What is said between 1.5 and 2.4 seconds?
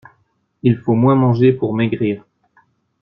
pour maigrir.